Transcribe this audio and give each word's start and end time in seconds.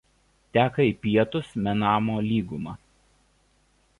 Teka 0.57 0.85
į 0.91 0.93
pietus 1.03 1.51
Menamo 1.67 2.17
lyguma. 2.31 2.75